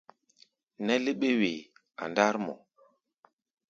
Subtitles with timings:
[0.85, 1.59] Nɛ́ léɓé-wee
[2.01, 2.55] a ndár mɔ.